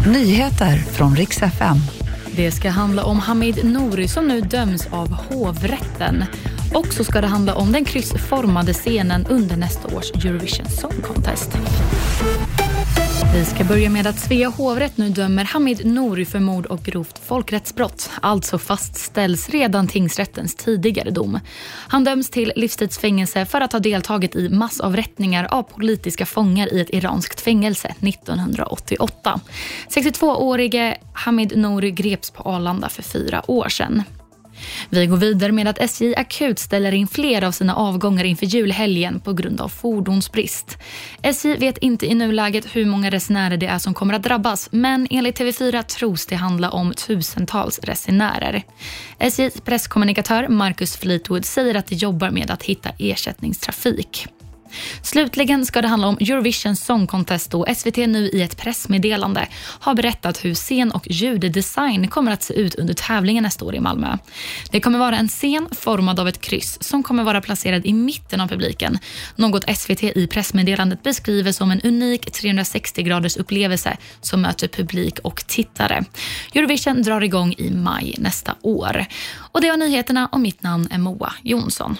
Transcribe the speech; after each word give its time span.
Nyheter 0.00 0.76
från 0.76 1.16
riks 1.16 1.42
FM. 1.42 1.76
Det 2.36 2.50
ska 2.50 2.70
handla 2.70 3.04
om 3.04 3.18
Hamid 3.18 3.64
Nouri 3.64 4.08
som 4.08 4.28
nu 4.28 4.40
döms 4.40 4.86
av 4.90 5.12
hovrätten. 5.12 6.24
Och 6.74 6.86
så 6.86 7.04
ska 7.04 7.20
det 7.20 7.26
handla 7.26 7.54
om 7.54 7.72
den 7.72 7.84
kryssformade 7.84 8.72
scenen 8.72 9.26
under 9.26 9.56
nästa 9.56 9.96
års 9.96 10.10
Eurovision 10.10 10.66
Song 10.66 11.02
Contest. 11.02 11.50
Vi 13.34 13.44
ska 13.44 13.64
börja 13.64 13.90
med 13.90 14.06
att 14.06 14.18
Svea 14.18 14.48
hovrätt 14.48 14.96
nu 14.96 15.08
dömer 15.10 15.44
Hamid 15.44 15.86
Nouri 15.86 16.24
för 16.24 16.40
mord 16.40 16.66
och 16.66 16.82
grovt 16.82 17.18
folkrättsbrott. 17.18 18.10
Alltså 18.20 18.58
fastställs 18.58 19.48
redan 19.48 19.88
tingsrättens 19.88 20.54
tidigare 20.54 21.10
dom. 21.10 21.40
Han 21.88 22.04
döms 22.04 22.30
till 22.30 22.52
livstidsfängelse 22.56 23.46
för 23.46 23.60
att 23.60 23.72
ha 23.72 23.80
deltagit 23.80 24.36
i 24.36 24.48
massavrättningar 24.48 25.44
av 25.50 25.62
politiska 25.62 26.26
fångar 26.26 26.74
i 26.74 26.80
ett 26.80 26.90
iranskt 26.90 27.40
fängelse 27.40 27.94
1988. 28.00 29.40
62-årige 29.88 30.96
Hamid 31.12 31.56
Nouri 31.56 31.90
greps 31.90 32.30
på 32.30 32.42
Arlanda 32.42 32.88
för 32.88 33.02
fyra 33.02 33.50
år 33.50 33.68
sedan. 33.68 34.02
Vi 34.90 35.06
går 35.06 35.16
vidare 35.16 35.52
med 35.52 35.68
att 35.68 35.78
SJ 35.78 36.14
akut 36.14 36.58
ställer 36.58 36.94
in 36.94 37.08
flera 37.08 37.48
av 37.48 37.52
sina 37.52 37.74
avgångar 37.74 38.24
inför 38.24 38.46
julhelgen 38.46 39.20
på 39.20 39.32
grund 39.32 39.60
av 39.60 39.68
fordonsbrist. 39.68 40.78
SJ 41.22 41.56
vet 41.56 41.78
inte 41.78 42.06
i 42.06 42.14
nuläget 42.14 42.76
hur 42.76 42.86
många 42.86 43.10
resenärer 43.10 43.56
det 43.56 43.66
är 43.66 43.78
som 43.78 43.94
kommer 43.94 44.14
att 44.14 44.22
drabbas 44.22 44.68
men 44.72 45.06
enligt 45.10 45.40
TV4 45.40 45.82
tros 45.82 46.26
det 46.26 46.36
handla 46.36 46.70
om 46.70 46.92
tusentals 46.92 47.78
resenärer. 47.78 48.62
SJs 49.18 49.60
presskommunikatör 49.60 50.48
Marcus 50.48 50.96
Fleetwood 50.96 51.44
säger 51.44 51.74
att 51.74 51.86
de 51.86 51.94
jobbar 51.94 52.30
med 52.30 52.50
att 52.50 52.62
hitta 52.62 52.90
ersättningstrafik. 52.98 54.26
Slutligen 55.02 55.66
ska 55.66 55.82
det 55.82 55.88
handla 55.88 56.08
om 56.08 56.16
Eurovision 56.20 56.76
Song 56.76 57.06
Contest 57.06 57.54
och 57.54 57.66
SVT 57.76 57.96
nu 57.96 58.28
i 58.28 58.42
ett 58.42 58.56
pressmeddelande 58.56 59.48
har 59.80 59.94
berättat 59.94 60.44
hur 60.44 60.54
scen 60.54 60.90
och 60.90 61.06
ljuddesign 61.10 62.08
kommer 62.08 62.32
att 62.32 62.42
se 62.42 62.54
ut 62.54 62.74
under 62.74 62.94
tävlingen 62.94 63.42
nästa 63.44 63.64
år 63.64 63.74
i 63.74 63.80
Malmö. 63.80 64.18
Det 64.70 64.80
kommer 64.80 64.98
vara 64.98 65.16
en 65.16 65.28
scen 65.28 65.68
formad 65.72 66.20
av 66.20 66.28
ett 66.28 66.40
kryss 66.40 66.82
som 66.82 67.02
kommer 67.02 67.24
vara 67.24 67.40
placerad 67.40 67.86
i 67.86 67.92
mitten 67.92 68.40
av 68.40 68.48
publiken. 68.48 68.98
Något 69.36 69.76
SVT 69.76 70.02
i 70.02 70.26
pressmeddelandet 70.26 71.02
beskriver 71.02 71.52
som 71.52 71.70
en 71.70 71.80
unik 71.80 72.26
360-graders 72.26 73.36
upplevelse 73.36 73.96
som 74.20 74.40
möter 74.40 74.68
publik 74.68 75.18
och 75.18 75.46
tittare. 75.46 76.04
Eurovision 76.54 77.02
drar 77.02 77.20
igång 77.20 77.54
i 77.58 77.70
maj 77.70 78.14
nästa 78.18 78.54
år. 78.62 79.06
Och 79.36 79.60
Det 79.60 79.70
var 79.70 79.76
nyheterna 79.76 80.28
och 80.32 80.40
mitt 80.40 80.62
namn 80.62 80.88
är 80.90 80.98
Moa 80.98 81.32
Jonsson. 81.42 81.96